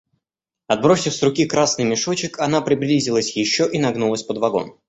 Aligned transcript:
Отбросив 0.65 1.13
с 1.13 1.21
руки 1.21 1.45
красный 1.45 1.85
мешочек, 1.85 2.39
она 2.39 2.61
приблизилась 2.63 3.35
еще 3.35 3.69
и 3.71 3.77
нагнулась 3.77 4.23
под 4.23 4.39
вагон. 4.39 4.79